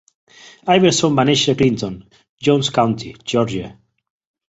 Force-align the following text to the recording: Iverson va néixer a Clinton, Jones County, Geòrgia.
Iverson 0.75 1.19
va 1.19 1.27
néixer 1.31 1.55
a 1.55 1.59
Clinton, 1.61 2.01
Jones 2.49 2.75
County, 2.81 3.15
Geòrgia. 3.33 3.75